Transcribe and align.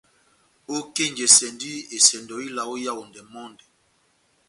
Ókenjɛsɛndi 0.75 1.71
esɛndo 1.95 2.35
yá 2.41 2.45
ila 2.47 2.61
ó 2.71 2.75
Yaondɛ 2.83 3.21
mɔndɛ. 3.33 3.65